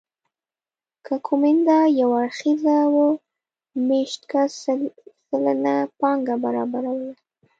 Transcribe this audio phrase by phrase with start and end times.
[1.05, 3.07] که کومېندا یو اړخیزه وه
[3.87, 4.81] مېشت کس سل
[5.27, 7.11] سلنه پانګه برابروله